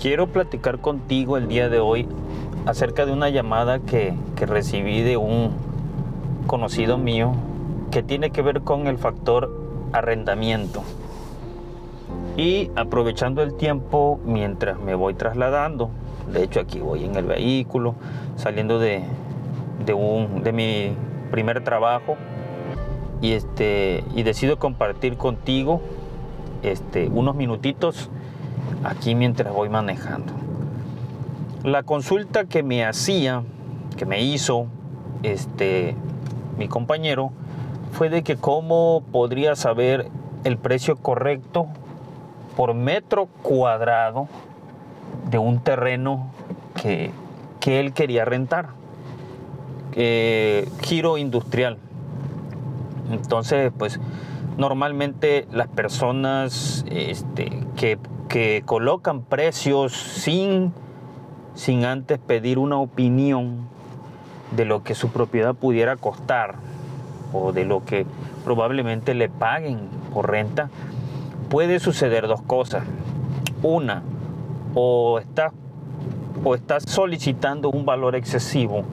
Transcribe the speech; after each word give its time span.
quiero 0.00 0.26
platicar 0.26 0.78
contigo 0.78 1.36
el 1.36 1.48
día 1.48 1.68
de 1.68 1.80
hoy 1.80 2.06
acerca 2.66 3.06
de 3.06 3.12
una 3.12 3.28
llamada 3.28 3.78
que, 3.78 4.14
que 4.36 4.46
recibí 4.46 5.02
de 5.02 5.16
un 5.16 5.50
conocido 6.46 6.98
mío 6.98 7.32
que 7.90 8.02
tiene 8.02 8.30
que 8.30 8.42
ver 8.42 8.62
con 8.62 8.86
el 8.86 8.98
factor 8.98 9.50
arrendamiento. 9.92 10.82
Y 12.36 12.70
aprovechando 12.76 13.42
el 13.42 13.54
tiempo 13.54 14.20
mientras 14.24 14.78
me 14.78 14.94
voy 14.94 15.14
trasladando, 15.14 15.90
de 16.32 16.44
hecho 16.44 16.60
aquí 16.60 16.80
voy 16.80 17.04
en 17.04 17.16
el 17.16 17.24
vehículo, 17.24 17.94
saliendo 18.36 18.78
de, 18.78 19.02
de, 19.84 19.94
un, 19.94 20.42
de 20.42 20.52
mi 20.52 20.92
primer 21.30 21.64
trabajo 21.64 22.16
y, 23.22 23.32
este, 23.32 24.04
y 24.14 24.22
decido 24.22 24.58
compartir 24.58 25.16
contigo 25.16 25.80
este, 26.62 27.08
unos 27.08 27.34
minutitos 27.36 28.10
aquí 28.84 29.14
mientras 29.14 29.52
voy 29.52 29.68
manejando. 29.68 30.32
La 31.62 31.82
consulta 31.82 32.44
que 32.44 32.62
me 32.62 32.84
hacía, 32.84 33.42
que 33.96 34.06
me 34.06 34.22
hizo 34.22 34.66
este, 35.22 35.96
mi 36.58 36.68
compañero, 36.68 37.32
fue 37.92 38.08
de 38.08 38.22
que 38.22 38.36
cómo 38.36 39.02
podría 39.10 39.56
saber 39.56 40.08
el 40.44 40.58
precio 40.58 40.96
correcto 40.96 41.66
por 42.56 42.74
metro 42.74 43.26
cuadrado 43.42 44.28
de 45.28 45.38
un 45.38 45.60
terreno 45.60 46.30
que, 46.80 47.10
que 47.60 47.80
él 47.80 47.92
quería 47.92 48.24
rentar. 48.24 48.68
Eh, 49.92 50.68
giro 50.82 51.16
industrial. 51.16 51.78
Entonces, 53.10 53.72
pues 53.76 53.98
normalmente 54.56 55.46
las 55.50 55.68
personas 55.68 56.84
este, 56.90 57.64
que, 57.76 57.98
que, 58.28 58.62
colocan 58.64 59.22
precios 59.22 59.92
sin, 59.92 60.72
sin 61.54 61.84
antes 61.84 62.18
pedir 62.18 62.58
una 62.58 62.78
opinión 62.78 63.68
de 64.54 64.64
lo 64.64 64.82
que 64.82 64.94
su 64.94 65.08
propiedad 65.08 65.54
pudiera 65.54 65.96
costar 65.96 66.56
o 67.32 67.52
de 67.52 67.64
lo 67.64 67.84
que 67.84 68.06
probablemente 68.44 69.14
le 69.14 69.28
paguen 69.28 69.80
por 70.12 70.30
renta, 70.30 70.70
puede 71.50 71.80
suceder 71.80 72.28
dos 72.28 72.42
cosas. 72.42 72.84
Una, 73.62 74.02
o 74.74 75.18
estás, 75.18 75.52
o 76.44 76.54
estás 76.54 76.84
solicitando 76.86 77.70
un 77.70 77.84
valor 77.84 78.14
excesivo 78.14 78.84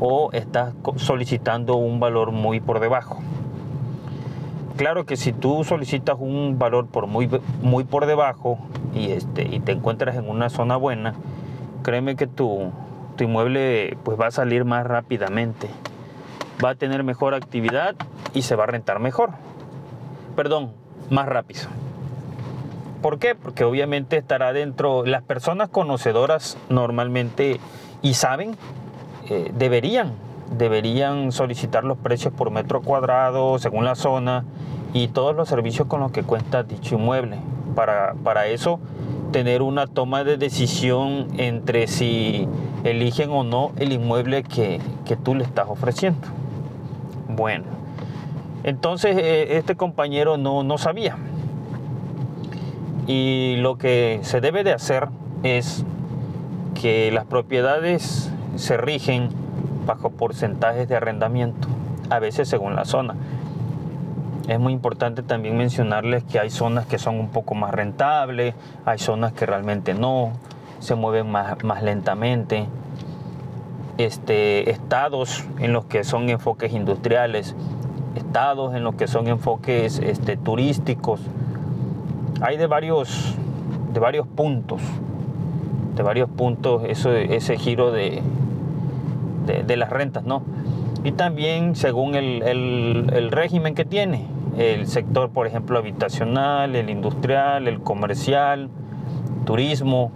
o 0.00 0.32
estás 0.32 0.74
solicitando 0.96 1.76
un 1.76 2.00
valor 2.00 2.32
muy 2.32 2.58
por 2.60 2.80
debajo. 2.80 3.18
Claro 4.80 5.04
que 5.04 5.18
si 5.18 5.34
tú 5.34 5.62
solicitas 5.62 6.16
un 6.18 6.58
valor 6.58 6.86
por 6.86 7.06
muy, 7.06 7.28
muy 7.60 7.84
por 7.84 8.06
debajo 8.06 8.58
y, 8.94 9.10
este, 9.10 9.42
y 9.42 9.60
te 9.60 9.72
encuentras 9.72 10.16
en 10.16 10.26
una 10.26 10.48
zona 10.48 10.76
buena, 10.76 11.16
créeme 11.82 12.16
que 12.16 12.26
tu, 12.26 12.72
tu 13.14 13.24
inmueble 13.24 13.98
pues, 14.04 14.18
va 14.18 14.28
a 14.28 14.30
salir 14.30 14.64
más 14.64 14.86
rápidamente, 14.86 15.68
va 16.64 16.70
a 16.70 16.74
tener 16.76 17.04
mejor 17.04 17.34
actividad 17.34 17.94
y 18.32 18.40
se 18.40 18.56
va 18.56 18.64
a 18.64 18.68
rentar 18.68 19.00
mejor. 19.00 19.32
Perdón, 20.34 20.72
más 21.10 21.26
rápido. 21.26 21.64
¿Por 23.02 23.18
qué? 23.18 23.34
Porque 23.34 23.64
obviamente 23.64 24.16
estará 24.16 24.54
dentro, 24.54 25.04
las 25.04 25.22
personas 25.22 25.68
conocedoras 25.68 26.56
normalmente 26.70 27.60
y 28.00 28.14
saben 28.14 28.56
eh, 29.28 29.50
deberían, 29.54 30.14
deberían 30.56 31.32
solicitar 31.32 31.84
los 31.84 31.98
precios 31.98 32.32
por 32.34 32.50
metro 32.50 32.82
cuadrado 32.82 33.58
según 33.58 33.84
la 33.84 33.94
zona 33.94 34.44
y 34.92 35.08
todos 35.08 35.34
los 35.34 35.48
servicios 35.48 35.86
con 35.88 36.00
los 36.00 36.12
que 36.12 36.22
cuenta 36.22 36.62
dicho 36.62 36.96
inmueble. 36.96 37.38
Para, 37.74 38.14
para 38.24 38.46
eso 38.46 38.80
tener 39.30 39.62
una 39.62 39.86
toma 39.86 40.24
de 40.24 40.36
decisión 40.36 41.28
entre 41.38 41.86
si 41.86 42.48
eligen 42.84 43.30
o 43.30 43.44
no 43.44 43.70
el 43.76 43.92
inmueble 43.92 44.42
que, 44.42 44.80
que 45.04 45.16
tú 45.16 45.34
le 45.34 45.44
estás 45.44 45.66
ofreciendo. 45.68 46.26
Bueno, 47.28 47.64
entonces 48.64 49.16
eh, 49.16 49.56
este 49.56 49.76
compañero 49.76 50.36
no, 50.36 50.62
no 50.62 50.78
sabía. 50.78 51.16
Y 53.06 53.56
lo 53.58 53.78
que 53.78 54.20
se 54.22 54.40
debe 54.40 54.64
de 54.64 54.72
hacer 54.72 55.08
es 55.42 55.84
que 56.80 57.10
las 57.12 57.24
propiedades 57.24 58.30
se 58.56 58.76
rigen 58.76 59.30
bajo 59.90 60.10
porcentajes 60.10 60.88
de 60.88 60.94
arrendamiento, 60.94 61.66
a 62.10 62.20
veces 62.20 62.48
según 62.48 62.76
la 62.76 62.84
zona. 62.84 63.16
Es 64.46 64.60
muy 64.60 64.72
importante 64.72 65.24
también 65.24 65.56
mencionarles 65.56 66.22
que 66.22 66.38
hay 66.38 66.48
zonas 66.48 66.86
que 66.86 66.96
son 66.96 67.18
un 67.18 67.28
poco 67.30 67.56
más 67.56 67.72
rentables, 67.74 68.54
hay 68.84 68.98
zonas 68.98 69.32
que 69.32 69.46
realmente 69.46 69.94
no, 69.94 70.30
se 70.78 70.94
mueven 70.94 71.28
más, 71.28 71.64
más 71.64 71.82
lentamente. 71.82 72.66
Este, 73.98 74.70
estados 74.70 75.44
en 75.58 75.72
los 75.72 75.86
que 75.86 76.04
son 76.04 76.30
enfoques 76.30 76.72
industriales, 76.72 77.56
estados 78.14 78.76
en 78.76 78.84
los 78.84 78.94
que 78.94 79.08
son 79.08 79.26
enfoques 79.26 79.98
este, 79.98 80.36
turísticos. 80.36 81.20
Hay 82.40 82.58
de 82.58 82.68
varios, 82.68 83.34
de 83.92 83.98
varios 83.98 84.28
puntos, 84.28 84.80
de 85.96 86.02
varios 86.04 86.30
puntos 86.30 86.84
eso, 86.86 87.12
ese 87.12 87.58
giro 87.58 87.90
de, 87.90 88.22
de, 89.66 89.76
las 89.76 89.90
rentas, 89.90 90.24
¿no? 90.24 90.42
Y 91.04 91.12
también 91.12 91.76
según 91.76 92.14
el, 92.14 93.28
régimen 93.30 93.74
que 93.74 93.84
tiene, 93.84 94.26
el 94.58 94.86
sector, 94.86 95.30
por 95.30 95.46
ejemplo, 95.46 95.78
habitacional, 95.78 96.76
el 96.76 96.90
industrial, 96.90 97.68
el 97.68 97.80
comercial, 97.80 98.68
turismo, 99.44 100.12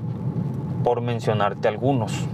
por 0.82 1.00
mencionarte 1.00 1.68
algunos. 1.68 2.26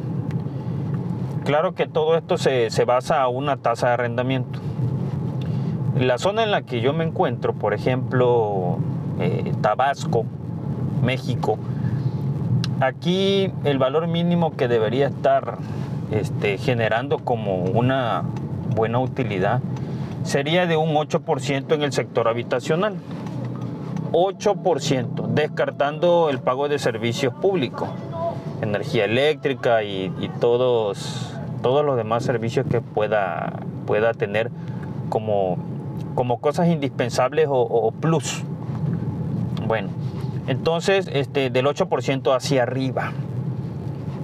Claro 1.45 1.75
que 1.75 1.87
todo 1.87 2.17
esto 2.17 2.37
se, 2.37 2.71
se 2.71 2.85
basa 2.85 3.23
a 3.23 3.29
una 3.29 3.57
tasa 3.57 3.89
de 3.89 3.93
arrendamiento. 3.95 4.61
La 5.99 6.19
zona 6.19 6.43
en 6.43 6.51
la 6.51 6.63
que 6.63 6.81
yo 6.81 6.93
me 6.93 7.05
encuentro, 7.05 7.53
por 7.53 7.75
ejemplo, 7.75 8.79
eh, 9.19 9.53
Tabasco, 9.61 10.25
México, 11.03 11.59
aquí 12.81 13.53
el 13.65 13.79
valor 13.79 14.07
mínimo 14.07 14.57
que 14.57 14.69
debería 14.69 15.09
estar 15.09 15.59
este, 16.11 16.59
generando 16.59 17.19
como 17.19 17.65
una 17.65 18.25
buena 18.75 18.99
utilidad 18.99 19.61
sería 20.25 20.67
de 20.67 20.77
un 20.77 20.95
8% 20.95 21.75
en 21.75 21.83
el 21.83 21.93
sector 21.93 22.29
habitacional. 22.29 22.97
8%, 24.13 25.27
descartando 25.29 26.31
el 26.31 26.41
pago 26.41 26.69
de 26.69 26.79
servicios 26.81 27.33
públicos, 27.35 27.89
energía 28.61 29.05
eléctrica 29.05 29.85
y, 29.85 30.31
todos, 30.41 31.33
todos 31.63 31.85
los 31.85 31.97
demás 31.97 32.25
servicios 32.25 32.67
que 32.69 32.81
pueda, 32.81 33.53
pueda 33.87 34.13
tener 34.13 34.51
como, 35.09 35.59
como 36.17 36.41
cosas 36.41 36.69
indispensables 36.69 37.47
o, 37.49 37.93
plus. 38.01 38.43
Bueno, 39.69 39.91
entonces 40.49 41.09
este, 41.13 41.51
del 41.51 41.67
8% 41.67 42.35
hacia 42.35 42.65
arriba. 42.65 43.13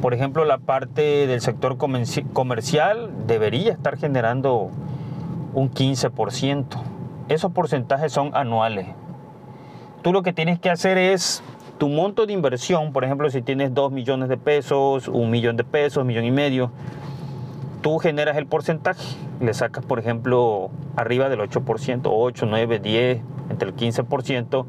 Por 0.01 0.13
ejemplo, 0.13 0.45
la 0.45 0.59
parte 0.59 1.27
del 1.27 1.41
sector 1.41 1.79
comercial 1.79 3.11
debería 3.27 3.73
estar 3.73 3.97
generando 3.97 4.71
un 5.55 5.71
15%. 5.71 6.67
Esos 7.29 7.51
porcentajes 7.53 8.13
son 8.13 8.31
anuales. 8.35 8.87
Tú 10.03 10.13
lo 10.13 10.23
que 10.23 10.35
tienes 10.35 10.61
que 10.61 10.71
hacer 10.71 10.99
es 10.99 11.43
tu 11.79 11.89
monto 11.89 12.27
de 12.27 12.35
inversión, 12.35 12.93
por 12.93 13.05
ejemplo, 13.05 13.31
si 13.31 13.41
tienes 13.41 13.73
2 13.75 13.91
millones 13.91 14.29
de 14.29 14.37
pesos, 14.37 15.09
un 15.09 15.31
millón 15.31 15.57
de 15.57 15.65
pesos, 15.65 16.05
millón 16.05 16.25
y 16.25 16.31
medio, 16.31 16.71
tú 17.81 17.99
generas 17.99 18.37
el 18.37 18.47
porcentaje, 18.47 19.17
le 19.41 19.55
sacas, 19.55 19.85
por 19.85 19.99
ejemplo, 19.99 20.71
arriba 20.95 21.29
del 21.29 21.41
8%, 21.41 22.03
8, 22.05 22.47
9, 22.49 22.79
10, 22.79 23.21
entre 23.51 23.69
el 23.71 23.75
15%, 23.75 24.67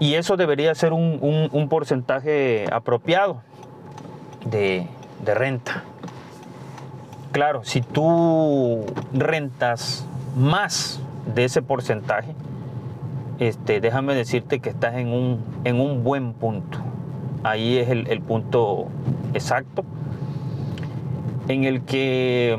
y 0.00 0.14
eso 0.14 0.36
debería 0.36 0.74
ser 0.74 0.92
un 0.92 1.66
porcentaje 1.68 2.66
apropiado 2.70 3.42
de, 4.50 4.86
renta. 5.24 5.84
Claro, 7.32 7.62
si 7.64 7.82
tú 7.82 8.84
rentas 9.12 10.06
más 10.36 11.00
de 11.34 11.44
ese 11.44 11.62
porcentaje, 11.62 12.34
este, 13.38 13.80
déjame 13.80 14.14
decirte 14.14 14.60
que 14.60 14.70
estás 14.70 14.94
en 14.94 15.12
un, 15.12 15.44
en 15.64 15.80
un 15.80 16.02
buen 16.02 16.32
punto. 16.32 16.78
Ahí 17.44 17.78
es 17.78 17.88
el, 17.88 18.08
el, 18.08 18.20
punto 18.20 18.86
exacto 19.34 19.84
en 21.46 21.64
el 21.64 21.82
que 21.82 22.58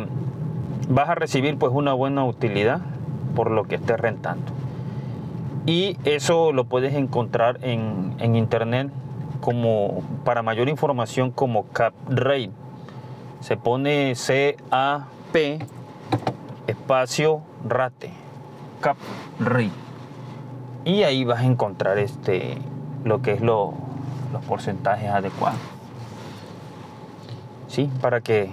vas 0.87 1.09
a 1.09 1.15
recibir 1.15 1.57
pues 1.57 1.73
una 1.73 1.93
buena 1.93 2.23
utilidad 2.23 2.81
por 3.35 3.51
lo 3.51 3.65
que 3.65 3.75
estés 3.75 3.99
rentando. 3.99 4.51
Y 5.65 5.97
eso 6.05 6.51
lo 6.51 6.63
puedes 6.63 6.93
encontrar 6.95 7.59
en, 7.61 8.15
en 8.19 8.35
internet 8.35 8.89
como 9.41 10.01
para 10.25 10.41
mayor 10.41 10.69
información 10.69 11.31
como 11.31 11.63
cap 11.67 11.93
rate. 12.09 12.51
Se 13.41 13.57
pone 13.57 14.15
C 14.15 14.57
A 14.71 15.05
P 15.31 15.59
espacio 16.67 17.41
rate 17.67 18.11
cap 18.81 18.97
rate. 19.39 19.71
Y 20.85 21.03
ahí 21.03 21.23
vas 21.25 21.39
a 21.39 21.45
encontrar 21.45 21.97
este 21.97 22.57
lo 23.03 23.21
que 23.21 23.33
es 23.33 23.41
lo, 23.41 23.73
los 24.33 24.43
porcentajes 24.45 25.09
adecuados. 25.09 25.59
Sí, 27.67 27.89
para 28.01 28.21
que 28.21 28.51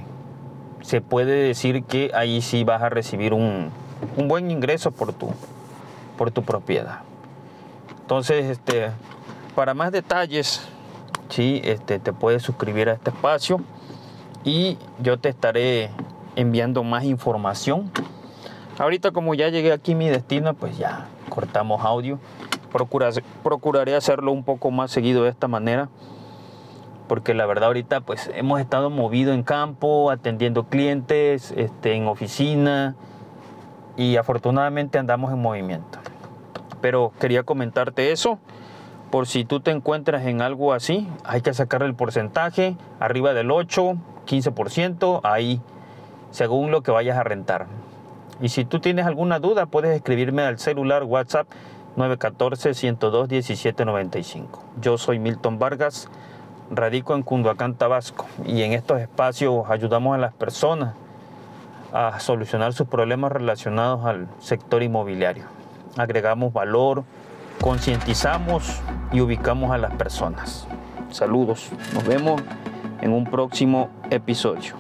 se 0.83 1.01
puede 1.01 1.33
decir 1.33 1.83
que 1.85 2.11
ahí 2.15 2.43
sí 2.43 2.63
vas 2.63 2.83
a 2.83 2.89
recibir 2.89 3.33
un, 3.33 3.71
un 4.17 4.29
buen 4.29 4.51
ingreso 4.51 4.93
por 4.93 5.13
tu, 5.13 5.31
por 6.17 6.31
tu 6.31 6.43
propiedad. 6.43 7.01
Entonces, 8.03 8.45
este, 8.45 8.91
para 9.57 9.75
más 9.75 9.91
detalles, 9.91 10.69
sí, 11.29 11.61
este, 11.65 11.99
te 11.99 12.13
puedes 12.13 12.43
suscribir 12.43 12.89
a 12.89 12.93
este 12.95 13.11
espacio 13.11 13.61
y 14.45 14.79
yo 15.01 15.19
te 15.19 15.29
estaré 15.29 15.91
enviando 16.37 16.85
más 16.85 17.05
información. 17.05 17.91
Ahorita 18.79 19.11
como 19.11 19.35
ya 19.35 19.49
llegué 19.49 19.73
aquí 19.73 19.93
a 19.93 19.97
mi 19.97 20.09
destino, 20.09 20.55
pues 20.55 20.79
ya 20.79 21.09
cortamos 21.29 21.85
audio. 21.85 22.19
procuraré 23.43 23.95
hacerlo 23.95 24.33
un 24.33 24.45
poco 24.45 24.71
más 24.71 24.91
seguido 24.91 25.25
de 25.25 25.31
esta 25.31 25.49
manera. 25.49 25.89
Porque 27.09 27.35
la 27.35 27.47
verdad 27.47 27.69
ahorita 27.69 28.01
pues 28.01 28.31
hemos 28.35 28.61
estado 28.61 28.91
movido 28.91 29.33
en 29.33 29.43
campo, 29.43 30.11
atendiendo 30.11 30.65
clientes, 30.65 31.53
este, 31.57 31.95
en 31.95 32.09
oficina 32.09 32.97
y 33.97 34.17
afortunadamente 34.17 34.99
andamos 34.99 35.33
en 35.33 35.41
movimiento. 35.41 35.99
Pero 36.81 37.13
quería 37.19 37.45
comentarte 37.45 38.13
eso 38.13 38.39
por 39.11 39.27
si 39.27 39.45
tú 39.45 39.61
te 39.61 39.71
encuentras 39.71 40.27
en 40.27 40.43
algo 40.43 40.73
así, 40.73 41.09
hay 41.25 41.41
que 41.41 41.55
sacar 41.55 41.83
el 41.83 41.95
porcentaje 41.95 42.77
arriba 43.01 43.35
del 43.35 43.51
8, 43.51 43.97
15%, 44.27 45.21
ahí, 45.23 45.61
según 46.31 46.71
lo 46.71 46.83
que 46.83 46.91
vayas 46.91 47.17
a 47.17 47.23
rentar. 47.23 47.67
Y 48.41 48.51
si 48.51 48.65
tú 48.65 48.81
tienes 48.81 49.07
alguna 49.07 49.39
duda, 49.39 49.67
puedes 49.67 49.95
escribirme 49.97 50.43
al 50.43 50.59
celular 50.59 51.05
WhatsApp 51.05 51.47
914-102-1795. 51.97 54.47
Yo 54.81 54.99
soy 54.99 55.19
Milton 55.19 55.59
Vargas, 55.59 56.11
radico 56.71 57.15
en 57.15 57.23
Cunduacán, 57.23 57.75
Tabasco, 57.75 58.27
y 58.45 58.63
en 58.63 58.73
estos 58.73 59.01
espacios 59.01 59.71
ayudamos 59.71 60.15
a 60.15 60.19
las 60.19 60.35
personas 60.35 60.95
a 61.93 62.21
solucionar 62.21 62.75
sus 62.75 62.87
problemas 62.89 63.33
relacionados 63.33 64.05
al 64.05 64.29
sector 64.41 64.83
inmobiliario. 64.83 65.45
Agregamos 65.97 66.53
valor, 66.53 67.05
concientizamos 67.67 68.81
y 69.11 69.21
ubicamos 69.21 69.73
a 69.73 69.79
las 69.79 69.93
personas. 69.95 70.69
Saludos, 71.11 71.69
nos 71.95 72.07
vemos 72.07 72.41
en 73.01 73.13
un 73.13 73.25
próximo 73.25 73.91
episodio. 74.09 74.75